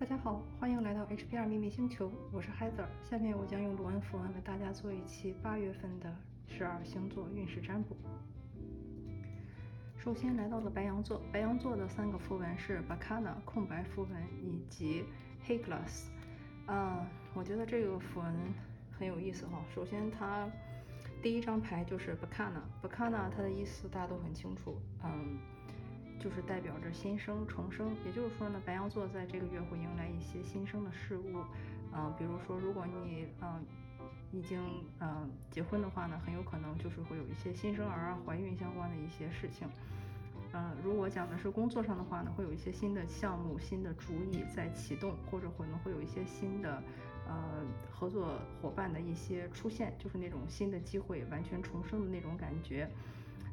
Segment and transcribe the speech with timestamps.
[0.00, 2.86] 大家好，欢迎来到 HPR 秘密星球，我是 Heather。
[3.02, 6.10] 下面我将用鲁恩符文为大家做一期八月份的
[6.48, 7.94] 十二星座运势占卜。
[9.98, 14.10] 首先来到了白羊座，白羊座的三个符文是 Bacana 空白符文
[14.42, 15.04] 以及
[15.46, 16.06] Heglas。
[16.66, 18.34] 嗯，我觉得这个符文
[18.98, 19.62] 很有意思哈。
[19.74, 20.48] 首先它
[21.22, 25.38] 第一张牌就是 Bacana，Bacana 它的意思大家都很清楚，嗯。
[26.20, 31.38] 就是代表着新生重生，也就是说呢，白羊座在这个月会迎来一些新生的事物，
[31.90, 33.64] 啊，比如说如果你嗯
[34.30, 34.60] 已经
[35.00, 39.66] 嗯结婚的话呢，很有可能就是会有一些新生儿啊、怀孕相关的一些事情，
[40.52, 46.82] 嗯，如果讲的是工作上的话呢，会有一些新的项目、新的主意在启动，或者可能会有一些新的
[47.26, 52.86] 呃合作伙伴的一些出现，就是那种新的机会完全重生的那种感觉，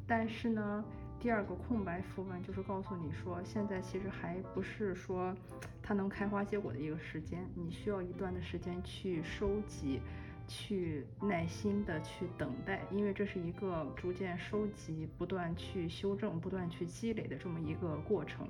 [0.05, 0.84] 但是呢。
[1.20, 5.35] 第二个空白符文就是告诉你说，现在其实还不是说
[5.81, 10.00] 它能开花结果的一个时间，你需要一段的时间去收集，
[10.47, 18.47] 去耐心的去等待，因为这是一个逐渐收集、不断去修正、不断去积累的这么一个过程。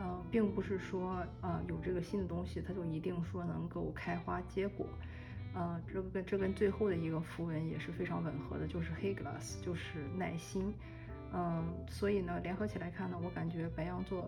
[0.00, 4.86] 嗯，并不是说啊有这个新的东西，它就一定说能够开花结果。
[5.56, 10.74] 嗯，这跟这跟最后的一个符文也是非常吻合的，就是黑 glass，就是耐心。
[11.36, 14.24] 嗯，所以呢，联合起来看呢，我感觉白羊座，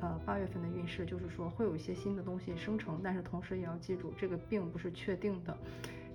[0.00, 5.56] 呃，八月份的运势就是说会有一些新的东西生成，但是同时也要记住，这个并不是确定的，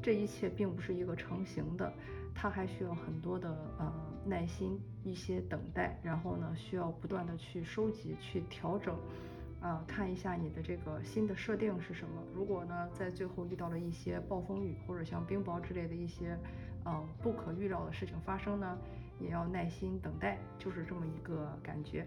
[0.02, 1.89] 这一切并不是一个成型的，
[2.33, 3.94] 它还需要很多的呃
[4.25, 8.94] 耐心，一些等待，然后呢，需要不断的去收集、去调整。
[9.61, 12.22] 啊，看一下你的这个新的设定是什么。
[12.36, 16.38] 如果呢，在最后遇到了一些暴风雨或者像冰雹之类的一些，
[16.86, 18.78] 嗯，不可预料的事情发生呢，
[19.19, 22.05] 也要耐心等待，就是这么一个感觉。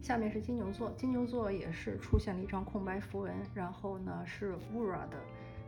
[0.00, 5.18] 下面是金牛座，金牛座也是出现了一张空白符文，然后呢是 Ura 的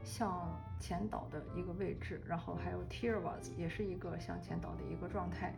[0.02, 5.54] 向前倒的一个位置，然后还有 Tirwas 也是一个向前倒的一个状态。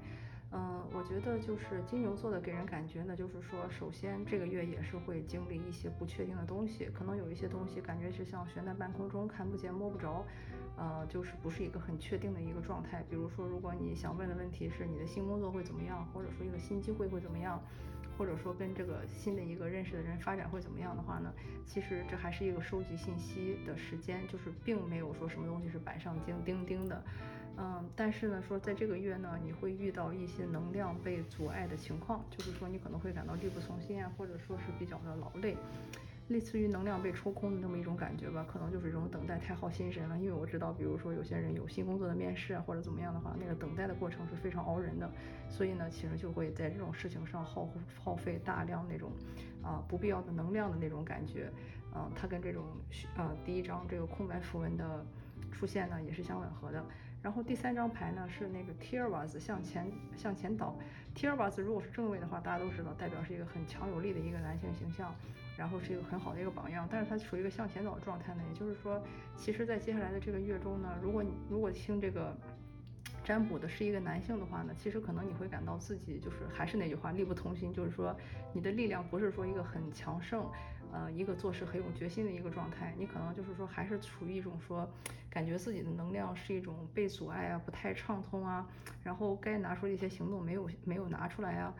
[0.55, 10.27] 嗯，我觉得就是金牛座的给人感觉呢，就是说，首先这个月也是会经历一些不确定的东西，可能有一些东西感觉是像悬在半空中，看不见摸不着，
[10.77, 13.05] 呃，就是不是一个很确定的一个状态。
[13.09, 17.63] 比如说，如果你想问的问题是你的新工作会怎么样，或者说一个新机会会怎么样，
[18.19, 21.33] 或者说跟这个新的一个认识的人发展会怎么样的话呢，
[21.67, 27.03] 其实这还是一个收集信息的时间，就是并没有说什么东西是板上钉钉钉的。
[27.59, 35.55] 嗯，但是呢，说在这个月呢，你会遇到一些能量被阻碍的情况，就是说你可能会感到力不从心啊，或者说是比较的劳累，
[36.29, 38.45] 类似于能量被抽空的那么一种感觉吧。
[38.49, 40.19] 可能就是这种等待太耗心神了。
[40.19, 45.11] 因为我知道，比如说有些人有新工作的面试啊，或者怎么样的话，那个等待的过程是非常熬人的。
[45.49, 47.69] 所以呢，其实就会在这种事情上耗
[48.03, 49.13] 耗费大量那种
[49.63, 51.51] 啊不必要的能量的那种感觉。
[51.95, 52.65] 嗯，它跟这种
[53.17, 55.05] 呃第一张这个空白符文的
[55.51, 56.83] 出现呢，也是相吻合的。
[57.23, 60.77] 然后第三张牌呢是那个 Tirwas 向前向前倒
[61.15, 65.15] ，Tirwas 如果是正位的话，大家都知道代表是一个很强有力的一个男性形象，
[65.57, 66.89] 然后是一个很好的一个榜样。
[66.91, 69.01] 但是它处于一个向前倒的状态呢，也就是说，
[69.37, 72.37] 其实在接下来的这个月中呢，如果你如果听这个。
[73.25, 78.13] 占卜的是一个男性的话呢，其实可能你会感到自己就是还是那句话，力不从心，就是说
[78.53, 80.45] 你的力量不是说一个很强盛，
[80.93, 84.89] 呃，一个做事很有决心的一个状态，你可能就是说还是处于一种说
[85.31, 88.69] 感觉自己的能量是一种被阻碍啊，不太畅通啊，
[89.03, 91.75] 然后该拿出的一些行动没有没有拿出来啊。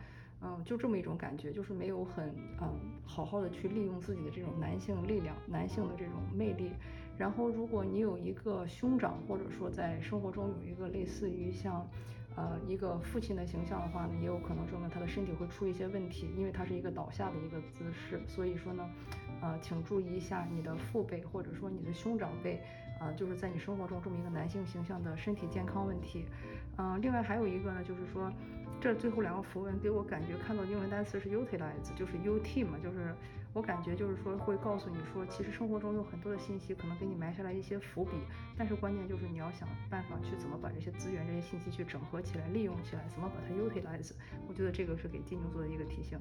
[0.45, 2.67] 嗯，就这么一种感觉，就是没有很嗯
[3.05, 6.71] 好好的去利用自己的这种男性力量、男性的这种魅力。
[7.17, 11.87] 然后，如果你有一个兄长，或者说在生活中有一个类似于像，
[12.35, 18.21] 呃一个父亲的形象的话呢，也有可能说明他的身体会出一些问题，因为他是一个倒下的一个姿势。
[18.27, 18.89] 所以说呢，
[19.41, 22.61] 呃，请注意一下你的父辈或者说你的兄长辈。
[22.99, 26.25] 啊，就是在你生活中这么一个男性形象的身体健康问题，
[26.77, 28.31] 嗯，另外还有一个呢，就是说
[28.79, 33.13] 这最后两个符文给我感觉看到英文单词是 utilize，就是 ut 嘛，就是
[33.53, 38.11] 我感觉就是说会告诉你说，其实生活中有很多的信息可能给你埋下来一些伏笔，
[38.57, 44.11] 但是关键就是你要想办法去怎么把这些资源、这些信息去整合起来、利用起来，怎么把它 utilize，
[44.47, 46.19] 我觉得这个是给金牛座的一个提醒。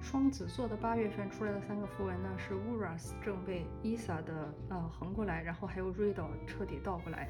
[0.00, 7.28] 双子座的八月份出来的三个符文呢，是 Uras 正被 Isa 的呃横过来，然后还有 r i d 彻底倒过来。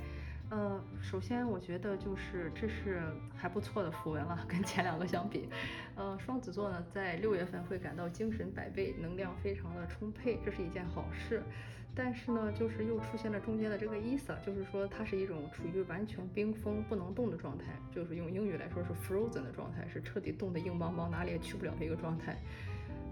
[0.53, 3.01] 呃，首先我觉得就是这是
[3.35, 5.49] 还不错的符文了， 跟前两个相比。
[5.97, 11.43] 呃，双子座呢在六月份会感到精神百倍，能量非常的充沛，这是一件好事。
[11.95, 22.37] 但是呢，就是又出现了中间的这个意思就是说它是一种处于完全冰封不能动的状态，就是用英语来说是 frozen 的状态，是彻底冻得硬邦邦，哪里也去不了的一个状态。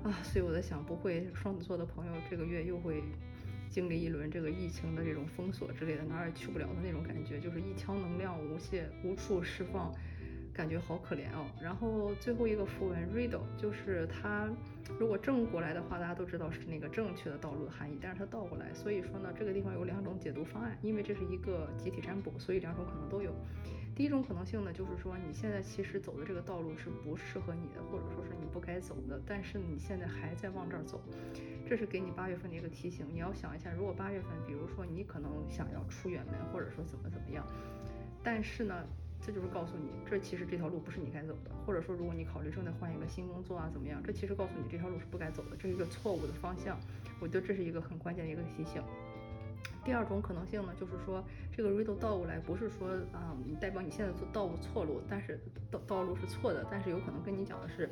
[0.04, 3.02] 啊，所以我在想，不会双子座的朋友这个月又会
[3.70, 9.94] 经历一轮这个疫情的这种封锁之类的，哪儿也去不了的那种感觉，就是一腔能量无限无处释放，
[10.52, 11.46] 感觉好可怜哦。
[11.62, 14.48] 然后最后一个符文 Riddle，就是它
[14.98, 23.32] 如果正过来的话，大家都知道是那个正确的道路的含义，但是它倒过来，所以说呢，这个地方有两种解读方案，因为这是一个集体占卜，所以两种可能都有。
[23.94, 31.02] 第一种可能性呢，就是说你现在其实走的这个道路是不适合你的，或者说是你不该走的，但是你现在还在往这儿走，
[31.68, 33.04] 这是给你八月份的一个提醒。
[33.12, 37.44] 你要想一下，如果八月份，比如说你可能想要出远门，或者说怎么怎么样，
[38.22, 38.86] 但是呢，
[39.20, 46.78] 这就是告诉你，这其实这条路不是你该走的，或者说如果你考虑正在换一个新工作啊怎么样，这其实告诉你这条路是不该走的，这是一个错误的方向。
[47.20, 48.82] 我觉得这是一个很关键的一个提醒。
[49.84, 51.22] 第二种可能性呢，就是说
[51.54, 55.38] 这个 riddle 倒过来，不是说啊，代表你现在做道路错路，但是
[55.70, 57.88] 道道路是错的，但是有可能跟你讲的是，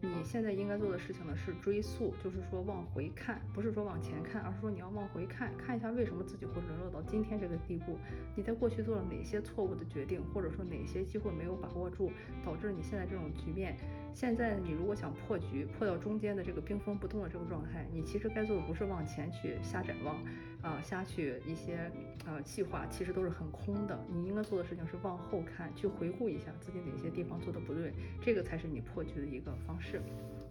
[0.00, 7.96] 你现在应该做的事情呢是追溯，就是说往回看，不是说往前看，而是说你要往回看看一下为什么自己会沦落到今天这个地步，
[8.36, 12.12] 你在过去做了哪些错误的决定，或者说哪些机会没有把握住，
[12.44, 13.76] 导致你现在这种局面。
[14.14, 20.16] 现在你如果想破局，破到中间的这个冰封不动的这个状态，你其实该做的不是往前去瞎展望，
[20.62, 21.90] 啊，瞎去一些
[22.24, 23.98] 呃计划，其实都是很空的。
[24.08, 30.00] 你应该做的事情是往后看，去回顾一下自己哪些地方做的不对，这个才是你破局的一个方式。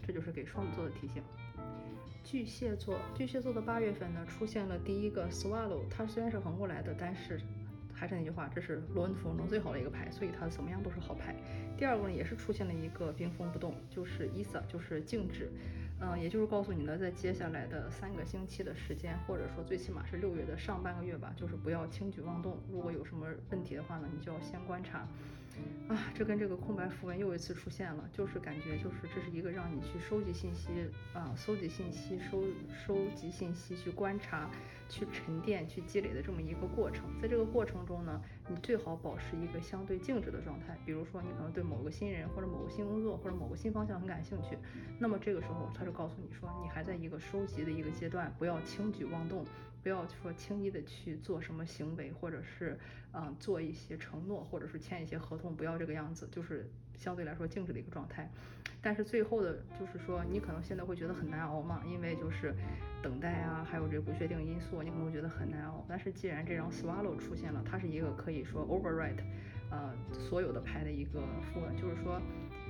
[0.06, 1.24] 这就是给双子座的提醒。
[2.22, 7.40] 巨蟹座，巨蟹座的八月份呢，出现了第一个 Swallow，它虽然是横过来的，但是。
[7.94, 11.36] 还是那句话，这是罗恩符中最好的一个牌，所以它怎么样都是好牌。
[11.78, 15.50] 第二个呢，也是出现了一个冰封不动，就是伊萨，就是静止。
[16.00, 22.58] 嗯，也就是告诉你呢，在接下来的三个星期的时间，或者说最起码是六月的上半个月吧，就是不要轻举妄动。
[22.70, 25.08] 如果有什么问题的话呢，你就要先观察。
[25.88, 30.70] 啊，这跟这个空白符文又一次出现了，就是感觉就是这是一个让你去收集信息
[31.14, 32.44] 啊，搜集信息、收
[32.86, 34.50] 收集信息、去观察、
[34.90, 37.06] 去沉淀、去积累的这么一个过程。
[37.22, 40.78] 在这个过程中呢，你最好保持一个相对静止的状态。
[40.86, 44.58] 比如说，你可能对某个新人或者某个新工作或者某个新方向很感兴趣，
[45.00, 49.46] 那么这个时候他就告诉你说，你还在一个收集的一个阶段，不要轻举妄动。
[49.82, 52.80] 不要说轻易的去做什么行为，或者是
[53.12, 58.30] 嗯做一些承诺，或者是签一些合同，不要这个样子，就是相对来说静止的一个状态。
[58.82, 62.54] 但是最后的，就是说你可能现在会觉得很难熬嘛，因为就是
[63.02, 65.86] 等待啊，还有这个不确定因素，你可能会觉得很难熬。
[65.88, 69.24] 但是既然这张 Swallow 出现了，它是一个可以说 overwrite，
[69.70, 72.22] 呃所有的牌的一个符文，就是说。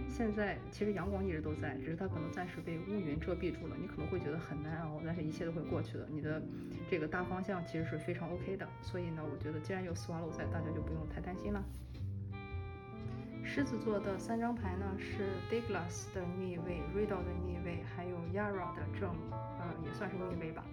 [0.10, 3.75] 现在其实阳光一直都在，只是它可能暂时被乌云遮蔽住了。
[3.80, 6.08] 你可能会觉得很难熬，但是一切都会过去的。
[6.12, 6.42] 你的
[6.90, 8.68] 这个大方向其实是非常 OK 的。
[8.81, 11.64] 所以呢，我觉得既然有 Swallow 在，大家就不用太担心了。
[13.44, 20.63] 狮子座的三张牌呢是 Douglas 的逆位，Riddle 的逆位，还有 Yara 的正，呃，也算是逆位吧。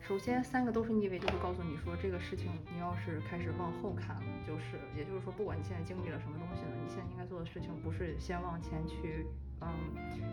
[0.00, 9.26] 首先三个都是逆位，就是告诉你说这个事情你要是开始往后看了，就是也就是说，不管你现在经历了什么东西呢，你现在应该做的事情不是先往前去，
[9.60, 9.68] 嗯，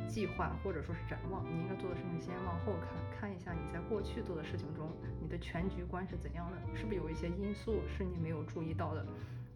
[0.07, 4.89] 计划或者说是展望，你应该做的事情先往后看看一下你在过去做的事情中，
[5.21, 9.05] 你的全局观是怎样的，是不是有一些因素是你没有注意到的，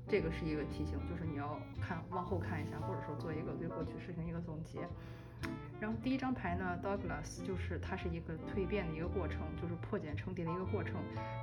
[0.09, 4.79] 这个是一个提醒，就是你要看往后看一下，或者说做一个对过去事情一个总结。
[5.79, 10.95] 然后第一张牌呢，Douglas，就是它是一个蜕变的一个过程，就是破茧成蝶的一个过程。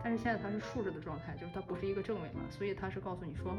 [0.02, 3.56] 但是现在它是竖着的状态，就是它不是一个正位嘛，所以它是告诉你说，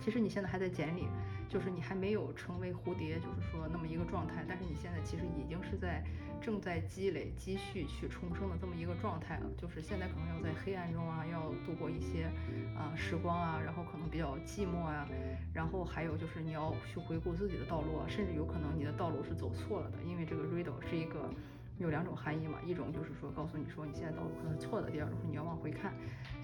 [0.00, 1.06] 其实你现在还在茧里，
[1.48, 4.44] 就是你还没有成为蝴蝶，就是说那么一个状态。
[4.48, 6.04] 但是你现在其实已经是在。
[6.42, 12.24] 正在积累、积蓄去重生的这么一个状态了，就是现在可能要在黑暗中啊，要度过一些
[12.74, 15.06] 啊时光啊，然后可能比较寂寞啊，
[15.52, 21.30] 然后还有就是你要去回顾自己的道路啊，甚至有可能你的道路是走错了的，因为这个 riddle 是一个。
[21.82, 25.92] 有两种含义嘛，一种就是说告诉你说你现在道路可能是错的，第二种是你要往回看，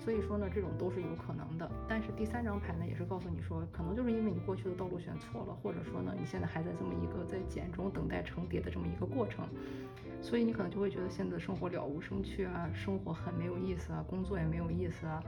[0.00, 1.70] 所以说呢这种都是有可能的。
[1.88, 9.46] 但是第三张牌呢也是告诉你说，可能就是因为你过去的道路选错了，或者说呢你现在还在这么一个在茧中等待成蝶的这么一个过程，
[10.20, 15.22] 所以你可能就会觉得现在的生活了无生趣啊，生活很没有意思啊，工作也没有意思啊。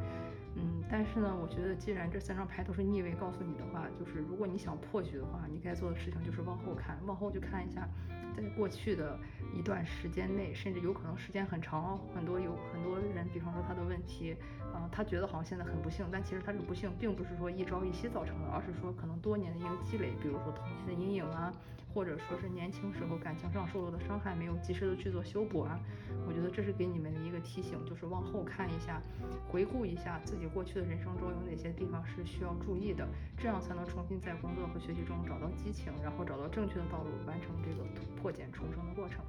[0.61, 7.89] 嗯，但是呢，我觉得既然这三张牌都是逆位，告诉你的话，就是如果你想破局的话，你该做的事情就是往后看，往后去看一下，
[8.37, 9.17] 在过去的
[9.57, 14.37] 一段时间内，甚至有可能时间很长哦，很多有很多人，比方说他的问题，
[14.75, 21.53] 啊，他觉得好像现在很不幸，但其实他这个不幸并不是说一朝一夕造成的，而是说可能多年的一个积累，比如说童年的阴影啊。
[21.93, 25.81] 或者说是年轻时候感情上受到的伤害没有及时的去做修补啊，
[26.27, 29.03] 我觉得这是给你们的一个提醒，就是往后看一下，
[29.49, 37.85] 回顾一下自己过去的人生中有哪些地方是需要注意的，这样才能重新在工作和学习中找到激情，然后找到正确的道路，完成这个
[38.21, 39.25] 破茧重生的过程。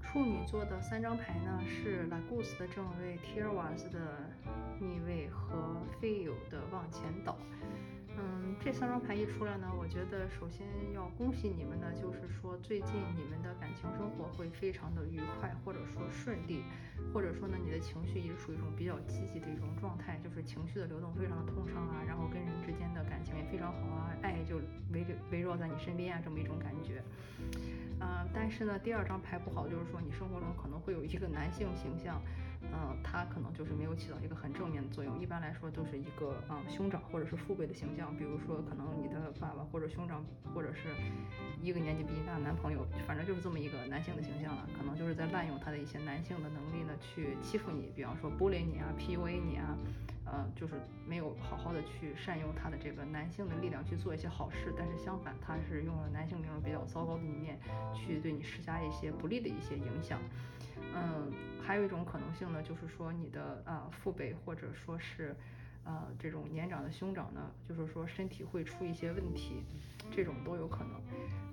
[0.00, 4.00] 处女座的三张牌呢是 l a g u s 的正位 t i r w a s 的
[4.80, 7.36] 逆位和 Feel 的往前倒。
[8.20, 16.64] 嗯，这三张牌一出来呢，我觉得首先要恭喜你们呢，就是说最近你们的感情生活会非常的愉快，或者说顺利，
[17.14, 24.56] 或者说呢，你的情绪也处于一种比较积极的一种状态，就是情绪的流动非常的通畅啊，然后跟人之间的感情也非常好啊，爱就
[24.92, 27.00] 围着围绕在你身边啊，这么一种感觉。
[28.00, 32.20] 嗯，但是呢，第二张牌不好，就是说你生活中可能会有一个男性形象。
[32.62, 35.18] 嗯，他可能就是没有起到一个很正面的作用。
[35.20, 38.14] 一般来说，都是一个嗯兄长或者是父辈的形象。
[38.16, 40.24] 比如说，可能你的爸爸或者兄长，
[40.54, 40.88] 或者是
[41.62, 44.68] 一个年纪比你大的男朋友，反正就是这么一个男性的形象了。
[44.76, 47.92] 可能就是在滥用他的一些男性的能力呢，去欺负你。
[47.94, 49.78] 比方说，剥离你啊，PUA 你啊，
[50.24, 50.74] 呃，就是
[51.06, 54.74] 没有好好的去善用他的这个男性的力量去做一些好事。
[54.76, 57.58] 但是相反，他是用了男性那种比较糟糕的一面，
[57.94, 60.20] 去对你施加一些不利的一些影响。
[60.92, 65.34] 嗯，还有一种可能性呢，就是说你的呃父辈或者说是
[65.84, 69.62] 呃这种年长的兄长呢，就是说身体会出一些问题，
[70.10, 70.92] 这种都有可能。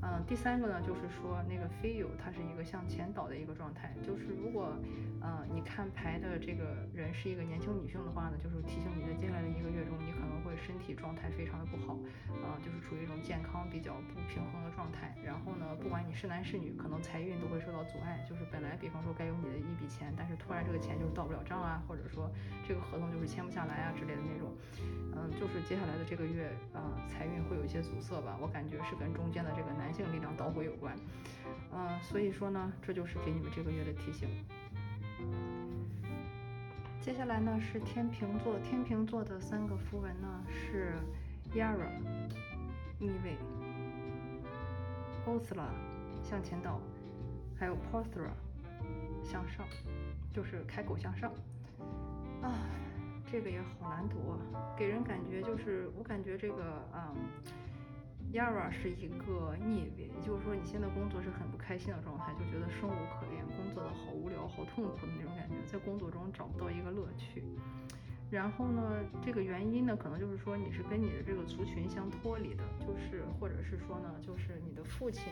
[0.06, 4.78] 嗯，第三个呢，就是说那个飞友它是一个向前倒的一个状态，就是如果
[5.20, 11.98] 呃你看牌的这个人是一个年轻女性的话呢，就是提醒你在接下来的一个月中，你可能会身体状态非常的不好，
[12.46, 15.18] 啊，就是处于一种健康比较不平衡的状态。
[15.26, 22.30] 然后呢，不管你是男是女，可能财运都会受到阻碍，就是本来比方说该有你的一笔钱，但是突然这个钱就是到不了账啊，或者说
[22.68, 24.54] 这个合同就是签不下来啊之类的那种。
[25.18, 30.96] 嗯，就是接下来的这个月啊，财运会有一些阻塞吧，我感觉是跟中间的这个男性力量导火有关。
[31.74, 34.30] 嗯，所以说呢，这就是给你们这个月的提醒。
[37.02, 40.94] 接下来呢是天平座，天平座的三个符文呢是
[41.56, 41.90] Yara
[43.00, 43.36] 逆位
[45.26, 45.66] ，Osla
[46.22, 46.80] 向前倒，
[47.58, 48.30] 还有 Porthra
[49.24, 49.66] 向上，
[50.32, 51.32] 就是开口向上。
[52.44, 52.54] 啊。
[53.28, 54.38] 这个也好难读啊，
[54.78, 57.12] 给人感觉就是我感觉这个嗯
[58.36, 67.42] ，Yara 是一个逆位，也就是说你现在工作是很不开心的状态，就觉得生无可恋，工作的好无聊、好痛苦的那种感觉，在工作中找不到一个乐趣。
[68.30, 75.24] 然后呢，这个原因呢，可能就是说你是跟你的这个族群相脱离的，就是或者是说呢，就是你的父亲。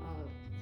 [0.00, 0.06] 呃，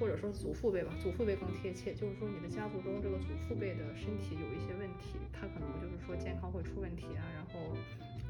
[0.01, 7.77] 或者说祖父辈吧，祖父辈更贴切，就是说你的家族中这个祖父辈的身体有一些问题，他可能就是说健康会出问题啊，然后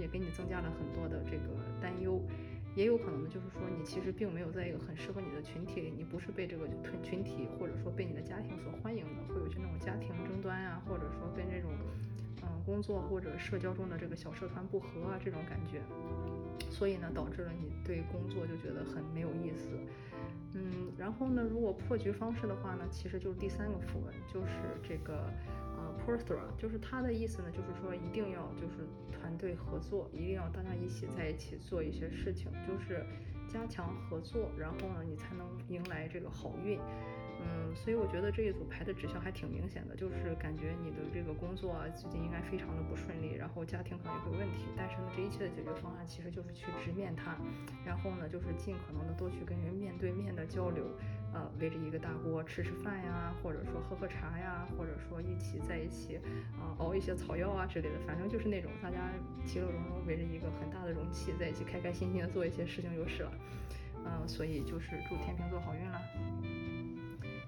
[0.01, 2.21] 也给你增加了很多的这个担忧，
[2.77, 11.71] 也有可能呢，就是说你其实并没有在一个很适合你的群体里，你不是被这个群群体或者说被你的家庭所欢迎的，会有些那种家庭争端啊，或者说跟这种
[12.43, 15.81] 嗯工作或者社交中的这个小社团不和啊这种感觉，
[16.71, 19.69] 所以呢，导致了你对工作就觉得很没有意思。
[20.55, 24.49] 嗯，然后呢，如果破局方式的话呢，其实就是第三个符文，就是
[24.83, 25.31] 这个
[25.77, 33.05] 呃 Porthra，就是它的意思呢，就是说一定要就是团队合作，一定要大家一起在一起做一些事情，就是
[33.47, 36.79] 加强合作，然后呢，你才能迎来这个好运。
[37.47, 47.37] 嗯，所以我觉得这一组牌的指向还挺明显的，就是感觉你的这个工作啊，最近应该非常的不顺利，然后家庭可能也会有问题，但是呢，这一切的解决方案其实就是去直面它，
[47.85, 50.85] 然后呢，就是尽可能的多去跟人面对面的交流，
[51.33, 56.17] 呃，围着一个大锅吃吃饭呀，或者说喝喝茶呀，或者说一起在一起
[56.59, 59.13] 啊熬一些草药啊之类的，反正就是那种大家
[59.45, 63.33] 其乐融融围着一个很大的容器在一起开开心心的做一些事情就是了，
[64.05, 66.03] 嗯，所以就是祝天平座好运啦。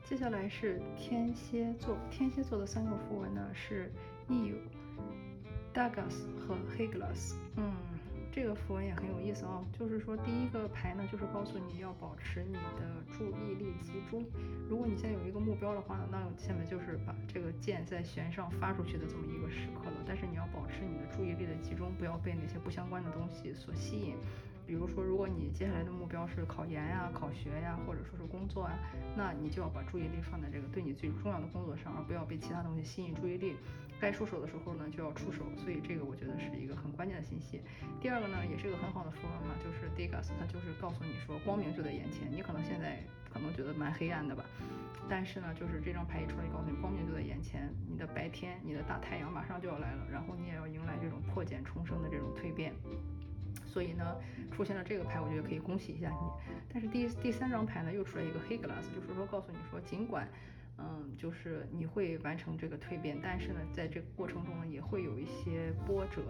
[0.09, 3.93] 接下来是天蝎座，天蝎座的三个符文呢是
[4.29, 4.57] e u
[5.75, 7.35] Dagas 和 Higlas。
[7.57, 7.75] 嗯，
[8.33, 9.63] 这个符文也很有意思哦。
[9.79, 14.25] 就是说第一个牌呢，就是告诉你要保持你的注意力集中。
[14.67, 19.97] 如果你现在有一个目标的话呢，那下面就是把这个箭在弦上发出去的这么一个时刻了。
[20.07, 24.17] 但是你要保持你的注意力的集中，不要被那些不相关的东西所吸引。
[24.69, 28.79] 比如说，如果你接下来的目标是考研呀、考学呀，或者说是工作啊，
[29.17, 33.57] 那你就要把注意力放在这个对你最重要的工作上，而不要被其他东西吸引注意力。
[33.99, 35.43] 该出手的时候呢，就要出手。
[35.57, 37.63] 所以这个我觉得是一个很关键的信息。
[37.99, 42.31] 第二个呢，也是一个很好的说法嘛，就是 Degas，它就是告诉你说光明就在眼前。
[42.31, 43.01] 你可能现在
[43.33, 44.45] 可能觉得蛮黑暗的吧，
[45.09, 52.75] 但是呢，就是这张牌一出来，告诉你光明就在眼前，你的白天，你的大太阳马上就要来了，然后你也要迎来这种破茧重生的这种蜕变。
[53.73, 54.17] 所以呢，
[54.51, 56.53] 出现了这个牌，我觉得可以恭喜一下你。
[56.73, 60.27] 但是第第三张牌呢，又出来一个黑 glass，就是说告诉你说，尽管，
[60.79, 66.23] 嗯，就是你会完成这个蜕变，但是呢，在这个过程中呢，也会有一些波折，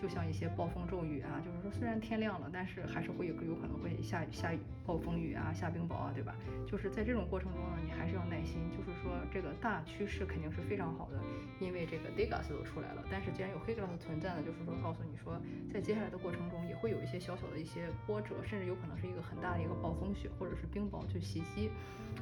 [0.00, 6.36] 就像一些暴风骤雨啊，就是说虽然天亮了，但是还是会有有可能会下雨、下雨、暴风雨啊、下冰雹啊，对吧？
[6.64, 8.58] 就是在这种过程中呢，你还是要耐心。
[8.70, 11.20] 就是说这个大趋势肯定是非常好的，
[11.58, 13.02] 因为这个 Degas 都出来了。
[13.10, 15.40] 但是既然有黑 glass 存在呢，就是说告诉你说，
[15.72, 21.70] 在接下来的过程中也会有一些小小的一些波折，甚至有可能是一个很大的一个暴风雪或者是冰雹去袭击。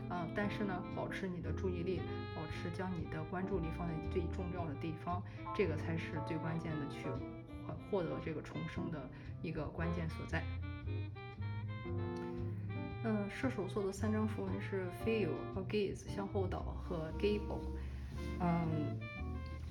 [0.08, 2.00] 啊，但是呢，保持你的注注意力，
[2.32, 5.20] 保持将你的关注力放在最重要的地方，
[5.52, 7.08] 这个才是最关键的去
[7.90, 9.10] 获得这个重生的
[9.42, 10.44] 一个关键所在。
[13.02, 17.58] 嗯，射手座的三张符文是 feel 和 gaze 向后倒和 gable。
[18.38, 18.96] 嗯，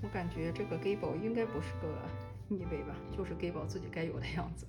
[0.01, 1.95] 我感觉这个 gable 应该不是个
[2.49, 4.67] 逆位吧，就是 gable 自己该有的样子。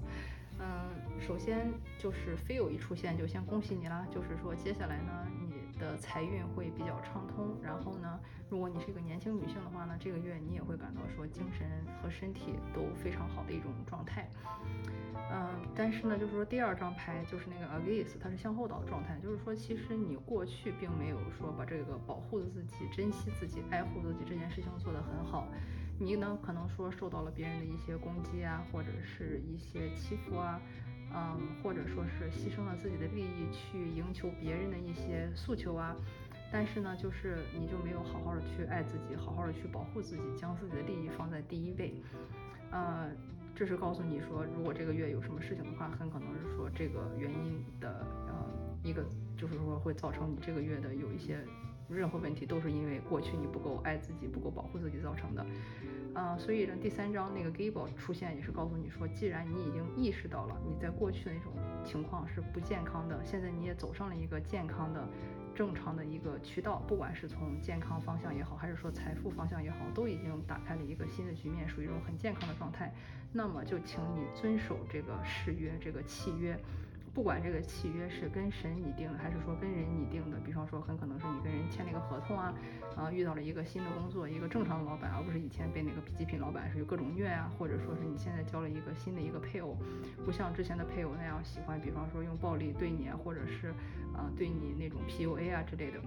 [0.60, 5.26] 嗯，首先就是 feel 一出现就先恭喜你啦，就是说接下来呢。
[5.78, 8.18] 的财运会比较畅通，然后呢，
[8.48, 11.66] 如果你是一个年轻女性的话呢，这个月你也会感到说精神
[12.02, 14.28] 和身体都非常好的一种状态。
[15.32, 25.48] 嗯，但是呢，就是说第二张牌就是那个 Against，它是向后倒的状态，就是说其实你过去并没有说把这个保护自己、珍惜自己、爱护自己这件事情做得很好，
[25.98, 30.60] 你呢可能说受到了别人的一些攻击啊，或者是一些欺负啊。
[31.18, 35.96] 嗯，或者说是牺牲了自己的利益去赢求别人的一些诉求啊，
[36.52, 41.94] 但是呢，就是你就没有好好的去爱自己，好好的去保护自己，将自己的利益放在第一位。
[42.70, 43.10] 呃，
[43.54, 48.46] 这是告诉你说，如果这个月有什么事情的话，很可能是说这个原因的呃
[48.84, 49.02] 一个，
[49.38, 51.38] 就是说会造成你这个月的有一些
[51.88, 55.46] 任何问题，都是因为过去你不够爱自己，不够保护自己造成的。
[56.16, 61.52] 啊，所以呢，第三章那个 Gable 出现也是告诉你说，既然你已经意识到了你在过去的那种
[61.84, 65.06] 情况是不健康的，现在你也走上了一个健康的、
[65.54, 72.90] 正常的一个渠道，不管是从健康方向也好，还是说财富方向也好，都已经打开了一个新的局面，属于一种很健康的状态。
[73.30, 76.58] 那么就请你遵守这个誓约，这个契约。
[77.16, 82.52] 不管这个契约是跟神拟定的，还是说跟人拟定的，比方说很可能是你跟人签了一个合同啊，
[82.94, 89.78] 啊遇到了一个新的工作，一个正常的老板，而不是以前被那个极品老板是有各种虐啊，或者说是你现在交了一个新的一个配偶，
[90.26, 93.68] 不像之前的配偶那样喜欢，比方说用暴力对你啊，或者是
[94.12, 95.98] 啊对你那种 PUA 啊之类的。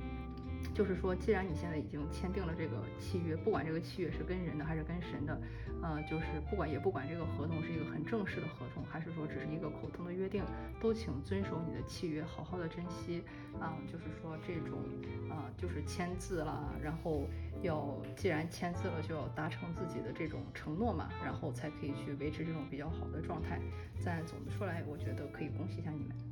[0.73, 5.41] 就是说，既然你现在已经签订了这个契约，不管这个契约是跟人的还是跟神的，
[5.81, 10.43] 呃，就是不管也不管这个合同是一个很正式的合同，还是说只是一个口头的约定，
[10.79, 13.23] 都请遵守你的契约，好好的珍惜
[13.59, 13.77] 啊。
[13.91, 14.79] 就是说这种
[15.29, 17.27] 啊，就是签字了，然后
[17.61, 23.59] 要既然签字了，就要达成自己的这种承诺嘛，然后才可以去维持这种比较好的状态。
[24.05, 26.28] 但总的说来，我觉得可以恭喜一下你们。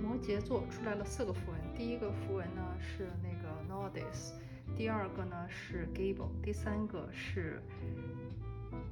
[0.00, 4.32] 摩羯座出来了四个符文，第一个符文呢是那个 Nordis，
[4.76, 7.62] 第二个呢是 Gable，第三个是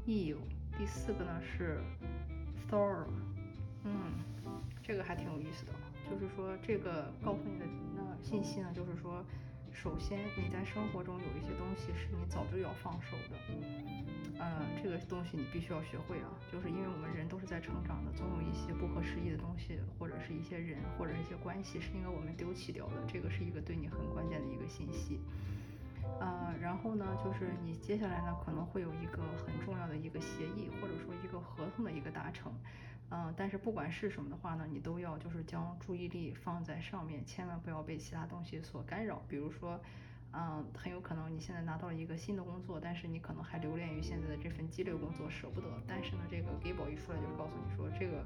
[0.07, 0.37] Eve，
[0.77, 1.81] 第四个呢是
[2.71, 3.07] Thor。
[3.85, 3.95] 嗯，
[4.83, 5.73] 这个还挺有意思的，
[6.11, 9.25] 就是说这个告诉你的那信息呢，就是说。
[9.79, 13.37] 首先，你在生活中有一些东西是你早就要放手的，
[14.39, 25.21] 呃，这个东西你必须要学会啊，就是因为我们人都是在成长的，总有一些不合时宜的东西，或者是一些人，或者一些关系，是应该我们丢弃掉的，这个是一个对你很关键的一个信息。
[26.21, 32.53] 呃，然后呢，就是你接下来呢可能会有一个很重要的一个协议，或者说一个合同的一个达成。
[33.11, 39.23] 嗯，但是不管是什么的话呢，你都要就是将注意力放在上面，千万不要被其他东西所干扰。
[39.29, 39.81] 比如说，
[40.33, 45.67] 嗯，很有可能你现在拿到了一个新的工作，但是你可能还留恋于现在的这份激烈工作，舍不得。
[45.87, 48.25] 但是呢，这个 Gable 一出来就是告诉你说，这个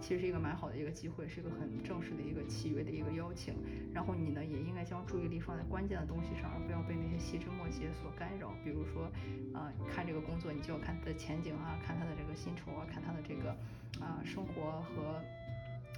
[0.00, 3.54] 其实是一个蛮好的一个机会，是一个很正式的一个契约的一个邀请。
[3.92, 8.52] 然后你呢，也应该将注意力放在关键的东西上，而不要被那些细枝末节所干扰。
[8.64, 9.04] 比如说，
[9.52, 13.54] 啊，看这个工作，你就要看它的前景啊，看它的这个薪酬啊，看它的这个。
[14.00, 15.20] 啊，生活和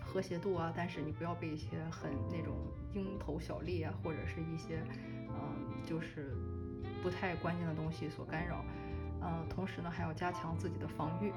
[0.02, 2.52] 和谐度啊，但是你不要被一些很那种
[2.92, 4.82] 蝇头小利啊，或者是一些
[5.34, 6.36] 嗯，就是
[7.02, 8.64] 不太关键的东西所干扰。
[9.20, 11.32] 嗯，同时呢，还要加强自己的防御。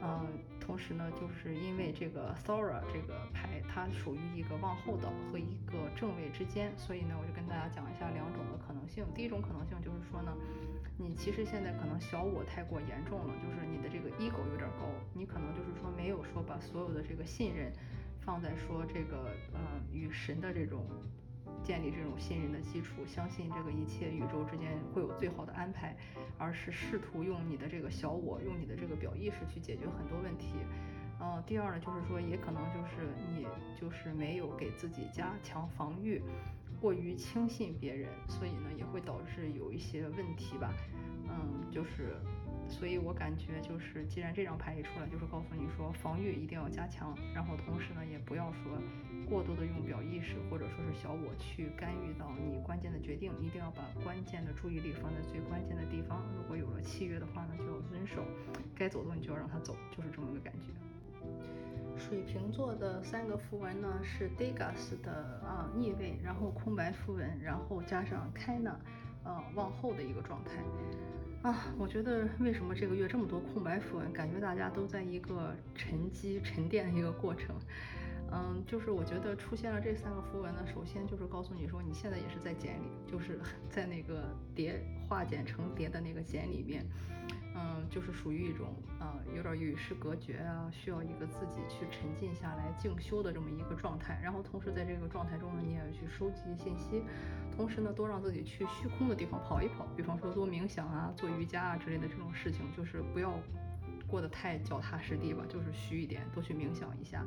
[0.00, 0.26] 嗯，
[0.60, 9.04] 同时呢，就是因为这个 Sora 这个牌，它属于一个往后倒和一个正位之间，所以呢，我就跟大家讲一下两种的可能性。
[9.14, 10.32] 第一种可能性就是说呢。
[11.00, 17.72] 你其实现在可能小我太过严重了，就是你的这个 ego 有点高，你可能就是说没有说把所有的这个信任
[18.18, 19.60] 放在说这个呃
[19.92, 20.84] 与神的这种
[21.62, 25.96] 建立这种信任的基础，相信这个一切宇宙之间会有最好的安排，
[26.38, 30.54] 而是试图用你的这个小我，用你的这个表意识去解决很多问题。
[31.20, 33.46] 嗯，第二呢，就是说也可能就是你
[33.78, 36.22] 就是没有给自己加强防御。
[36.80, 40.72] 过于轻信别人，所以呢也会导致有一些问题吧。
[41.28, 42.16] 嗯，就是，
[42.68, 48.78] 所以我感觉就是，既然这张牌一出来，就是告诉你说防御一定要加强，然后同时呢也不要说
[49.28, 56.22] 过多的用表意识或者说是小我去干预到你关键的决定，一定要把关键的注意力放在最关键的地方。
[56.36, 58.22] 如果有了契约的话呢，就要遵守，
[58.76, 60.72] 该走的你就要让他走，就是这么个感觉。
[61.96, 68.76] 水瓶座的三个符文呢是 Degas 的啊逆位，然后空白符文，然后加上 Kana，
[69.24, 70.62] 呃往后的一个状态。
[71.48, 74.12] 啊，我觉得为什么这个月这么多空白符文？
[74.12, 77.56] 感觉大家都在一个沉积沉淀的一个过程。
[78.30, 86.84] 嗯，就是我觉得出现了这三个符文呢，首先就是告诉你说，你现在也是在茧里，就是 在那个叠化茧成蝶的那个茧里面。
[87.60, 88.68] 嗯，就是属于一种
[89.00, 94.20] 啊，有点与世隔绝啊，需要一个自己去沉浸下来静修的这么一个状态。
[94.22, 97.02] 然后同时在这个状态中呢，你也去收集信息，
[97.56, 103.38] 同时呢，多让自己去虚空的地方跑一跑，比方说做冥想啊、做瑜伽啊之类的这种事情，就是不要
[104.06, 107.24] 过得太脚踏实地吧，就是虚一点，多去冥想一下。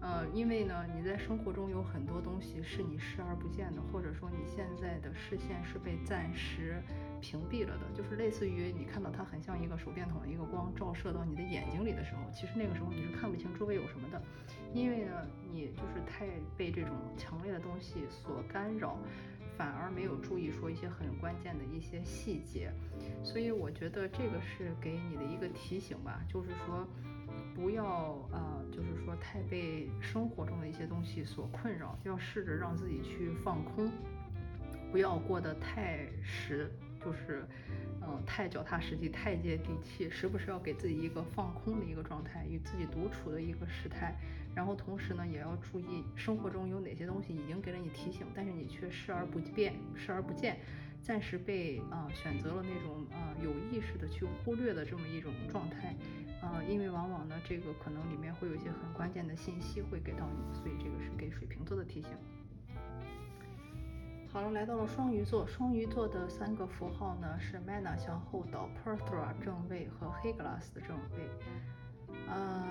[0.00, 6.82] 呃，因为呢，你在生活中有很多东西是你视而不见的，或者说你现在的视线是被暂时
[7.20, 14.22] 屏蔽了的，就是类似于你看到它很像一个手电筒的一个光照射到你的眼睛里的时候，其实那个时候你是看不清周围有什么的，
[14.72, 18.98] 因为呢，你就是太被这种强烈的东西所干扰，
[19.58, 22.72] 反而没有注意说一些很关键的一些细节，
[23.22, 26.88] 所以我觉得这个是给你的一个提醒吧，就是说。
[27.54, 33.90] 不要呃，就是说太被生活中的一些东西所困扰，要试着让自己去放空，
[34.90, 36.70] 不要过得太实，
[37.04, 37.44] 就是
[38.02, 44.16] 嗯太脚踏实地、太接地气，时不时要给自己一个放空的一个状态，与自己独处的一个时态。
[44.52, 50.58] 然后同时呢，也要注意生活中有哪些东西已经给了你提醒，但是你却视而不见，视而不见，
[51.02, 55.94] 暂时被啊选择了那种啊有意识的去忽略的这么一种状态。
[56.42, 62.10] 呃，因为往往呢，这个可能里面会有一些很关键的信息会给到你，所以这个是给水瓶座的提醒。
[64.32, 72.16] 好了，来到了双鱼座，双鱼座的三个符号呢是 Mana 向后倒，Perthra 正位和 Heglas 的正位。
[72.26, 72.64] 呃，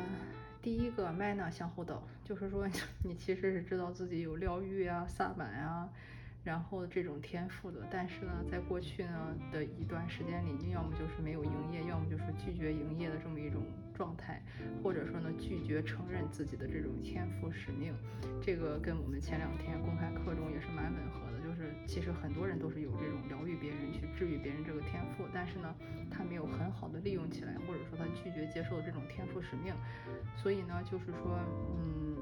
[0.62, 2.68] 第一个 Mana 向后倒，就是说
[3.04, 5.88] 你其实是知道自己有疗愈啊、萨满啊。
[6.44, 13.62] 然后这种天赋的，但是呢，在过去呢的一段时间里，要么就是没有营业，要么就是拒绝营业的这么一种
[13.94, 14.42] 状态，
[14.82, 17.94] 或者说呢，拒绝承认自己的这种天赋使命。
[18.42, 25.76] 这个跟我们前两天公开课中也是蛮吻合的，就是其实很多人都是有这种疗愈别人、去治愈别人这个天赋，但是呢，
[26.10, 29.74] 他没有很好的利用起来，或者说他拒绝接受这种天赋使命，
[30.38, 31.38] 所以呢，就是说，
[31.76, 32.16] 嗯。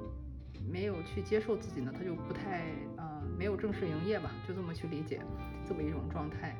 [0.65, 2.61] 没有去接受自己呢，他就不太
[2.97, 5.19] 呃没有正式营业吧，就这么去理解
[5.67, 6.55] 这么一种状态。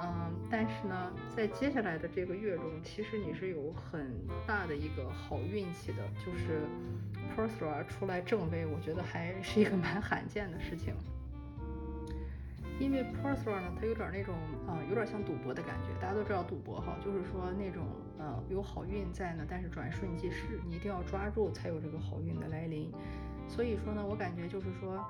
[0.00, 4.14] 嗯，但是呢，在接下来的这个月中，其实你是有很
[4.46, 6.60] 大的一个好运气的，就是
[7.34, 10.94] p e r s e r 出来正位，我觉得还是一个蛮罕见的事情。
[12.78, 14.34] 因为 p e r s e r 呢，它有点那种
[14.66, 15.88] 呃，有点像赌博的感觉。
[16.00, 17.84] 大家都知道赌博哈，就是说那种
[18.18, 22.92] 呃有好运在呢，但是转瞬即逝，你一定要抓住才有这个好运的来临。
[23.48, 25.04] 所以说呢，我感觉就是说，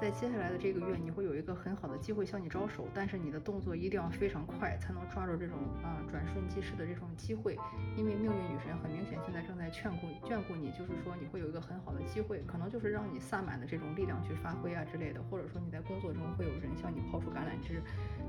[0.00, 7.56] 在接下来的这个月，你会有一个很好的机会向你招手，但是你的动作一定要非常快，才能抓住这种啊转瞬即逝的这种机会。
[7.96, 17.80] 因为命运女神很明显现在正在眷顾眷顾你，就是说你会有一个很好的机会，可能就是让你萨满的这种力量去发挥啊之类的，或者说你在工作中会有人向你抛出橄榄枝。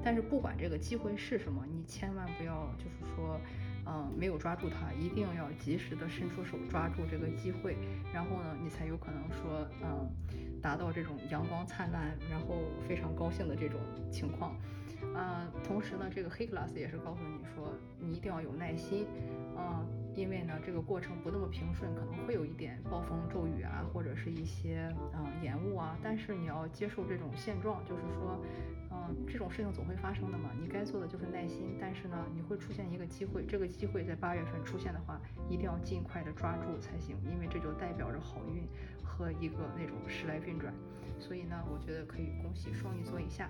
[0.03, 3.39] 但是不管这个机会是什么，你千万不要就是说。
[3.87, 7.77] 嗯，没有抓住它，一定要及时的伸出手抓住这个机会，
[8.13, 10.09] 然后呢，你才有可能说，嗯，
[10.61, 13.79] 达到这种阳光灿烂，然后非常高兴的这种
[14.11, 14.55] 情况。
[15.13, 19.05] 呃，同时呢，这个黑 glass 也是告诉你说，你一定要有耐心，
[19.57, 28.41] 嗯，因为呢，这个过程不那么平顺，可能会有一点暴风骤雨啊，或者是一些嗯延误啊，但是你要接受这种现状，就是说。
[28.97, 31.75] 嗯，这种事情总会发生的嘛，你该做的就是耐心。
[31.81, 38.63] 但是呢，你会出现一个机会，这个机会在八月份出现的话，一定要尽快的抓住才行，因为这就代表着好运
[39.03, 40.73] 和一个那种时来运转。
[41.19, 43.49] 所以呢，我觉得可以恭喜双鱼座一下。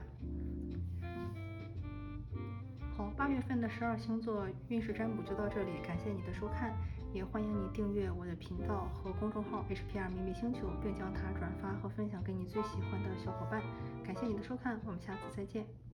[2.98, 6.74] 好，八月份的十二星座运势占卜就到这里，感谢你的收看，
[7.14, 13.62] 也欢迎你订阅我的频道和公众号 HPR 秘密星球，并将它转发和分享给你最喜欢的小伙伴。
[14.02, 15.85] 感谢你的收看，我们下次再见。